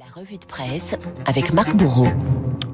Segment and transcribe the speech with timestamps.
[0.00, 0.94] La revue de presse
[1.26, 2.08] avec Marc Bourreau.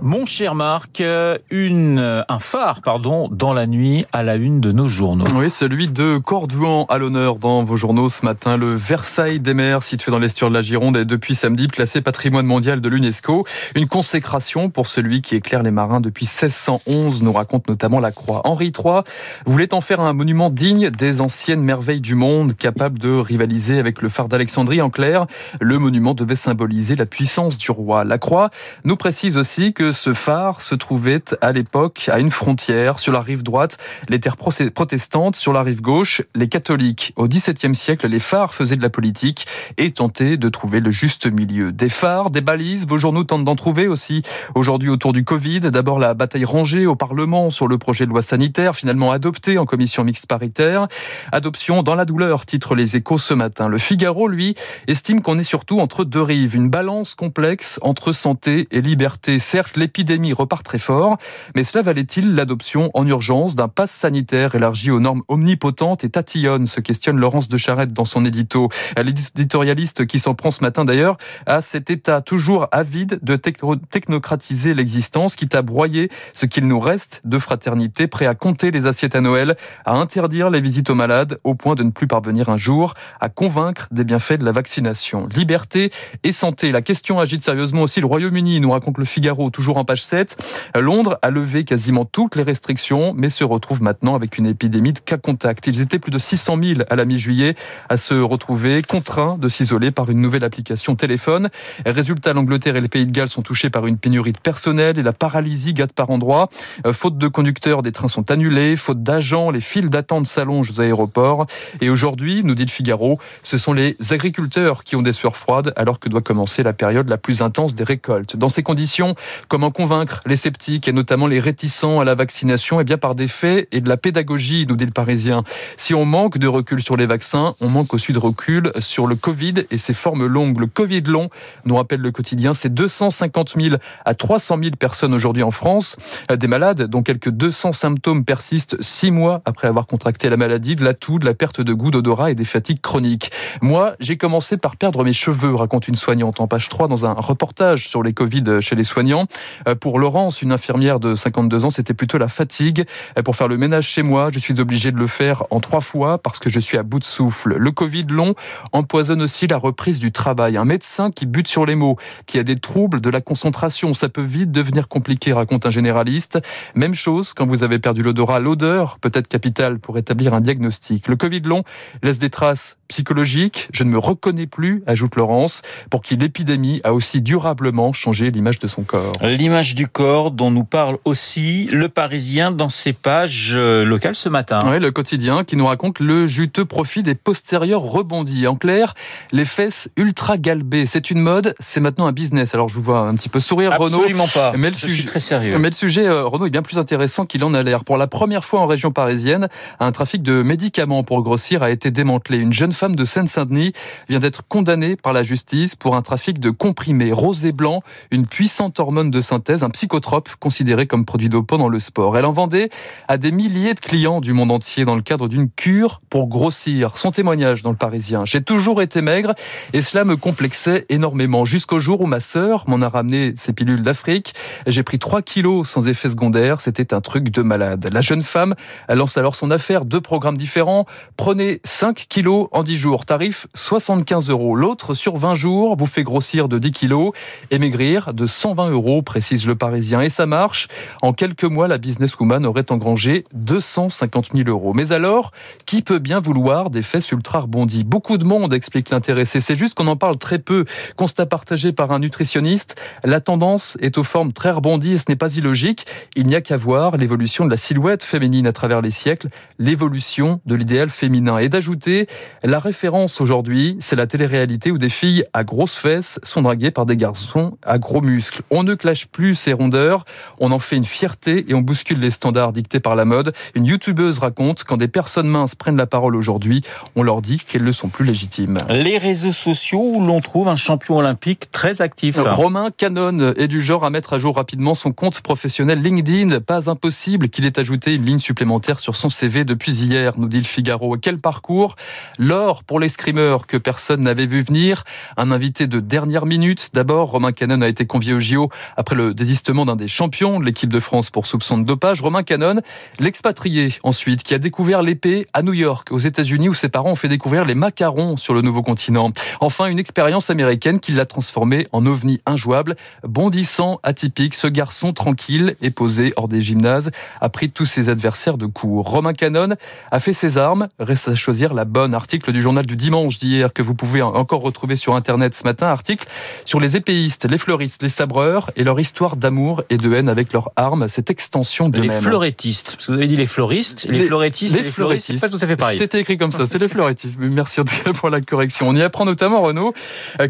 [0.07, 4.61] Mon cher Marc, euh, une, euh, un phare pardon, dans la nuit à la une
[4.61, 5.25] de nos journaux.
[5.35, 8.57] Oui, celui de Cordouan à l'honneur dans vos journaux ce matin.
[8.57, 12.47] Le Versailles des mers, situé dans l'estuaire de la Gironde, est depuis samedi classé patrimoine
[12.47, 13.45] mondial de l'UNESCO.
[13.75, 18.43] Une consécration pour celui qui éclaire les marins depuis 1611, nous raconte notamment la Croix.
[18.45, 19.01] Henri III
[19.45, 24.03] voulait en faire un monument digne des anciennes merveilles du monde, capable de rivaliser avec
[24.03, 24.81] le phare d'Alexandrie.
[24.81, 25.27] En clair,
[25.61, 28.05] le monument devait symboliser la puissance du roi.
[28.05, 28.51] La Croix
[28.85, 32.99] nous précise aussi que ce phare se trouvait à l'époque à une frontière.
[32.99, 33.79] Sur la rive droite,
[34.11, 37.15] les terres protestantes, sur la rive gauche, les catholiques.
[37.17, 39.47] Au XVIIe siècle, les phares faisaient de la politique
[39.79, 41.73] et tentaient de trouver le juste milieu.
[41.73, 44.21] Des phares, des balises, vos journaux tentent d'en trouver aussi.
[44.55, 48.21] Aujourd'hui, autour du Covid, d'abord la bataille rangée au Parlement sur le projet de loi
[48.21, 50.87] sanitaire, finalement adopté en commission mixte paritaire.
[51.33, 53.69] Adoption dans la douleur, titre les échos ce matin.
[53.69, 54.55] Le Figaro, lui,
[54.87, 56.55] estime qu'on est surtout entre deux rives.
[56.55, 59.39] Une balance complexe entre santé et liberté.
[59.39, 61.19] Certes, l'épidémie repart très fort,
[61.55, 66.67] mais cela valait-il l'adoption en urgence d'un pass sanitaire élargi aux normes omnipotentes et tatillonnes
[66.67, 68.69] se questionne Laurence de Charette dans son édito.
[68.97, 75.37] L'éditorialiste qui s'en prend ce matin d'ailleurs à cet état toujours avide de technocratiser l'existence,
[75.37, 79.21] quitte à broyer ce qu'il nous reste de fraternité, prêt à compter les assiettes à
[79.21, 82.95] Noël, à interdire les visites aux malades, au point de ne plus parvenir un jour
[83.21, 85.27] à convaincre des bienfaits de la vaccination.
[85.35, 85.91] Liberté
[86.23, 89.85] et santé, la question agite sérieusement aussi le Royaume-Uni, nous raconte le Figaro, toujours en
[89.85, 90.37] page 7.
[90.77, 95.01] Londres a levé quasiment toutes les restrictions, mais se retrouve maintenant avec une épidémie de
[95.01, 95.67] cas contacts.
[95.67, 97.57] Ils étaient plus de 600 000 à la mi-juillet
[97.89, 101.49] à se retrouver contraints de s'isoler par une nouvelle application téléphone.
[101.85, 105.03] Résultat, l'Angleterre et les Pays de Galles sont touchés par une pénurie de personnel et
[105.03, 106.49] la paralysie gâte par endroits.
[106.87, 108.77] Euh, faute de conducteurs, des trains sont annulés.
[108.77, 111.47] Faute d'agents, les files d'attente s'allongent aux aéroports.
[111.81, 115.73] Et aujourd'hui, nous dit le Figaro, ce sont les agriculteurs qui ont des sueurs froides
[115.75, 118.37] alors que doit commencer la période la plus intense des récoltes.
[118.37, 119.15] Dans ces conditions,
[119.49, 122.81] comment convaincre les sceptiques et notamment les réticents à la vaccination?
[122.81, 125.43] Eh bien par des faits et de la pédagogie, nous dit le Parisien.
[125.77, 129.17] Si on manque de recul sur les vaccins, on manque aussi de recul sur le
[129.17, 130.61] Covid et ses formes longues.
[130.61, 131.31] Le Covid long,
[131.65, 135.97] nous rappelle le quotidien, c'est 250 000 à 300 000 personnes aujourd'hui en France.
[136.33, 140.85] Des malades dont quelques 200 symptômes persistent six mois après avoir contracté la maladie, de
[140.85, 143.31] la toux, de la perte de goût, d'odorat et des fatigues chroniques.
[143.61, 147.89] Moi, j'ai commencé par perdre mes cheveux, raconte une soignante en page dans un reportage
[147.89, 149.27] sur les Covid chez les soignants.
[149.69, 152.85] Euh, pour Laurence, une infirmière de 52 ans, c'était plutôt la fatigue.
[153.19, 155.81] Euh, pour faire le ménage chez moi, je suis obligé de le faire en trois
[155.81, 157.57] fois parce que je suis à bout de souffle.
[157.57, 158.35] Le Covid long
[158.73, 160.57] empoisonne aussi la reprise du travail.
[160.57, 161.97] Un médecin qui bute sur les mots,
[162.27, 166.39] qui a des troubles de la concentration, ça peut vite devenir compliqué, raconte un généraliste.
[166.75, 171.09] Même chose quand vous avez perdu l'odorat, l'odeur peut être capitale pour établir un diagnostic.
[171.09, 171.63] Le Covid long
[172.03, 173.69] laisse des traces psychologiques.
[173.73, 178.59] Je ne me reconnais plus, ajoute Laurence, pour qui l'épidémie a aussi durablement changé l'image
[178.59, 179.13] de son corps.
[179.23, 184.29] L'image du corps dont nous parle aussi le Parisien dans ses pages euh, locales ce
[184.29, 184.59] matin.
[184.67, 188.47] Oui, le quotidien qui nous raconte le juteux profit des postérieurs rebondis.
[188.47, 188.95] En clair,
[189.33, 190.87] les fesses ultra galbées.
[190.87, 192.55] C'est une mode, c'est maintenant un business.
[192.55, 193.99] Alors je vous vois un petit peu sourire, Renaud.
[193.99, 194.53] Absolument pas.
[194.57, 195.57] Mais le je sujet, suis très sérieux.
[195.59, 197.85] Mais le sujet, euh, Renaud, est bien plus intéressant qu'il en a l'air.
[197.85, 199.49] Pour la première fois en région parisienne,
[199.81, 202.39] un trafic de médicaments pour grossir a été démantelé.
[202.39, 203.73] Une jeune femme de Seine-Saint-Denis
[204.09, 208.27] vient d'être condamnée par la justice pour un trafic de comprimé rose et blanc, une
[208.27, 212.17] puissante hormone de synthèse, un psychotrope considéré comme produit dopant dans le sport.
[212.17, 212.71] Elle en vendait
[213.09, 216.99] à des milliers de clients du monde entier dans le cadre d'une cure pour grossir.
[216.99, 218.25] Son témoignage dans le Parisien.
[218.25, 219.35] J'ai toujours été maigre
[219.73, 223.83] et cela me complexait énormément jusqu'au jour où ma sœur m'en a ramené ses pilules
[223.83, 224.35] d'Afrique.
[224.67, 226.61] J'ai pris 3 kilos sans effet secondaire.
[226.61, 227.89] C'était un truc de malade.
[227.93, 228.55] La jeune femme
[228.89, 229.85] lance alors son affaire.
[229.85, 230.87] Deux programmes différents.
[231.17, 233.07] Prenez 5 kilos en 10 jours.
[233.07, 234.57] Tarif 75 euros.
[234.57, 237.13] L'autre sur 20 jours vous fait grossir de 10 kilos
[237.51, 240.03] et maigrir de 120 euros, précise le Parisien.
[240.03, 240.69] Et ça marche.
[241.03, 244.75] En quelques mois, la businesswoman aurait engrangé 250 000 euros.
[244.75, 245.33] Mais alors,
[245.65, 247.85] qui peut bien vouloir des fesses ultra rebondies?
[247.85, 249.41] Beaucoup de monde, explique l'intéressé.
[249.41, 250.65] C'est juste qu'on en parle très peu.
[250.97, 252.77] Constat partagé par un nutritionniste.
[253.05, 255.87] La tendance est aux formes très rebondies et ce n'est pas illogique.
[256.15, 259.29] Il n'y a qu'à voir l'évolution de la silhouette féminine à travers les siècles,
[259.59, 261.39] l'évolution de l'idéal féminin.
[261.39, 262.07] Et d'ajouter,
[262.43, 266.87] la référence aujourd'hui, c'est la télé-réalité où des filles à grosses fesses sont dragués par
[266.87, 268.43] des garçons à gros muscles.
[268.51, 270.05] On ne clash plus ces rondeurs,
[270.39, 273.33] on en fait une fierté et on bouscule les standards dictés par la mode.
[273.55, 276.63] Une youtubeuse raconte quand des personnes minces prennent la parole aujourd'hui,
[276.95, 278.59] on leur dit qu'elles ne sont plus légitimes.
[278.69, 282.17] Les réseaux sociaux où l'on trouve un champion olympique très actif.
[282.19, 286.41] Romain Canon est du genre à mettre à jour rapidement son compte professionnel LinkedIn.
[286.41, 290.39] Pas impossible qu'il ait ajouté une ligne supplémentaire sur son CV depuis hier, nous dit
[290.39, 290.97] le Figaro.
[290.97, 291.77] Quel parcours
[292.19, 294.85] L'or pour l'escrimeur que personne n'avait vu venir.
[295.17, 296.71] Un invité de dernière dernière minute.
[296.73, 298.49] D'abord, Romain Canon a été convié au JO
[298.79, 302.01] après le désistement d'un des champions de l'équipe de France pour soupçon de dopage.
[302.01, 302.63] Romain Canon,
[302.99, 306.97] l'expatrié ensuite, qui a découvert l'épée à New York, aux États-Unis, où ses parents ont
[306.97, 309.11] fait découvrir les macarons sur le nouveau continent.
[309.41, 314.35] Enfin, une expérience américaine qui l'a transformé en ovni injouable, bondissant, atypique.
[314.35, 318.89] Ce garçon tranquille et posé hors des gymnases a pris tous ses adversaires de court.
[318.89, 319.51] Romain Canon
[319.91, 320.69] a fait ses armes.
[320.79, 321.93] Reste à choisir la bonne.
[321.93, 325.67] Article du journal du dimanche d'hier que vous pouvez encore retrouver sur Internet ce matin.
[325.67, 325.96] Article
[326.45, 330.33] sur les épéistes, les fleuristes, les sabreurs et leur histoire d'amour et de haine avec
[330.33, 332.73] leurs armes, cette extension de Les fleurettistes.
[332.77, 335.29] Parce que vous avez dit les fleuristes, les, Les- fleurettistes, les les fleuristes, c'est pas
[335.29, 335.79] tout à fait pareil.
[335.79, 337.17] C'était écrit comme ça, c'est les fleurettistes.
[337.21, 338.69] Merci en tout cas pour la correction.
[338.69, 339.73] On y apprend notamment, Renaud,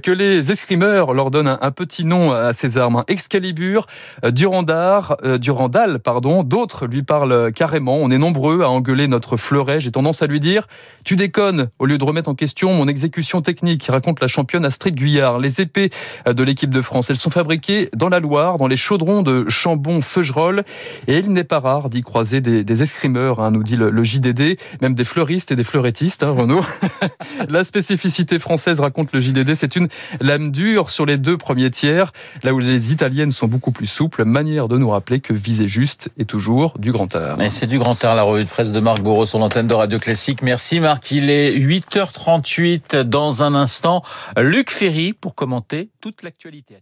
[0.03, 3.05] que les escrimeurs leur donnent un, un petit nom à ces armes.
[3.09, 3.87] Excalibur,
[4.25, 6.43] euh, Durandar, euh, Durandal, pardon.
[6.43, 7.97] D'autres lui parlent carrément.
[7.97, 9.81] On est nombreux à engueuler notre fleuret.
[9.81, 10.67] J'ai tendance à lui dire,
[11.05, 14.95] tu déconnes, au lieu de remettre en question mon exécution technique, raconte la championne Astrid
[14.95, 15.39] Guyard.
[15.39, 15.91] Les épées
[16.27, 19.49] euh, de l'équipe de France, elles sont fabriquées dans la Loire, dans les chaudrons de
[19.49, 20.65] Chambon-Feugerolles.
[21.07, 24.05] Et il n'est pas rare d'y croiser des, des escrimeurs, hein, nous dit le, le
[24.05, 26.65] JDD, même des fleuristes et des fleurettistes, hein, Renaud.
[27.49, 29.89] la spécificité française, raconte le JDD, c'est une
[30.21, 32.13] lame dure sur les deux premiers tiers,
[32.43, 36.11] là où les italiennes sont beaucoup plus souples, manière de nous rappeler que viser juste
[36.19, 37.41] est toujours du grand art.
[37.41, 39.75] Et c'est du grand art, la revue de presse de Marc Bourreau sur l'antenne de
[39.75, 40.43] Radio Classique.
[40.43, 41.11] Merci Marc.
[41.11, 44.03] Il est 8h38 dans un instant.
[44.37, 45.35] Luc Ferry pour
[46.01, 46.79] toute l'actualité.